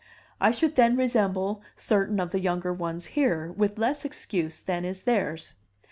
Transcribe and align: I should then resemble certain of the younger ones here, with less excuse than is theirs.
I 0.39 0.49
should 0.49 0.77
then 0.77 0.97
resemble 0.97 1.61
certain 1.75 2.19
of 2.19 2.31
the 2.31 2.39
younger 2.39 2.73
ones 2.73 3.05
here, 3.13 3.51
with 3.51 3.77
less 3.77 4.03
excuse 4.03 4.59
than 4.59 4.83
is 4.83 5.03
theirs. 5.03 5.53